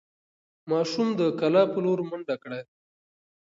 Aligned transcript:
ماشوم 0.71 1.07
د 1.19 1.21
کلا 1.39 1.63
په 1.73 1.77
لور 1.85 1.99
منډه 2.09 2.35
کړه. 2.43 2.59